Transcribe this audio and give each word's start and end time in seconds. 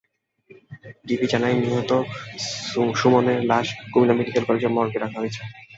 DB 1.07 1.25
জানায়, 1.31 1.55
নিহত 1.61 1.91
সুমনের 2.99 3.39
লাশ 3.49 3.67
কুমিল্লা 3.91 4.15
মেডিকেল 4.17 4.43
কলেজের 4.47 4.75
মর্গে 4.75 4.99
রাখা 4.99 5.19
হয়েছে। 5.21 5.41